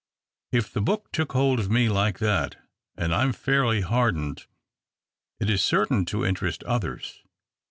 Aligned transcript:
If 0.51 0.73
the 0.73 0.81
book 0.81 1.11
took 1.11 1.33
hold 1.33 1.59
of 1.59 1.69
me 1.69 1.87
like 1.87 2.17
that— 2.17 2.55
and 2.97 3.13
I 3.13 3.21
am 3.21 3.33
fairly 3.33 3.81
hardened— 3.81 4.47
it 5.39 5.47
is 5.47 5.63
certain 5.63 6.05
to 6.05 6.25
interest 6.25 6.63
others. 6.63 7.21